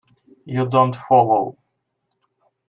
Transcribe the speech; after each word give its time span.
You 0.45 0.65
don't 0.67 0.95
follow. 0.95 1.59